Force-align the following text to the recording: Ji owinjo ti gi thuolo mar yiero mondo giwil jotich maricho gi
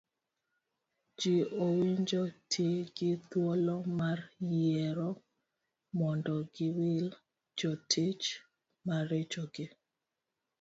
Ji 1.19 1.33
owinjo 1.65 2.21
ti 2.51 2.65
gi 2.97 3.11
thuolo 3.29 3.75
mar 3.99 4.19
yiero 4.53 5.09
mondo 5.97 6.35
giwil 6.55 7.07
jotich 7.57 8.25
maricho 8.87 9.43
gi 9.53 9.65